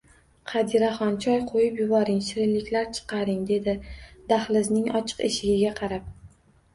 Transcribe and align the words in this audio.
Qadiraxon, 0.51 1.17
choy 1.25 1.41
qoʻyib 1.49 1.75
yuboring, 1.81 2.21
shirinliklar 2.27 2.87
chiqaring, 2.99 3.43
dedi 3.51 3.75
dahlizning 4.33 4.89
ochiq 5.01 5.21
eshigiga 5.29 5.75
qarab 5.81 6.09